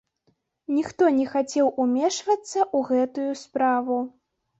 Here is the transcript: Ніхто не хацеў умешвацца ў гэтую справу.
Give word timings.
Ніхто 0.77 1.09
не 1.17 1.25
хацеў 1.33 1.69
умешвацца 1.83 2.57
ў 2.61 2.79
гэтую 2.89 3.29
справу. 3.43 4.01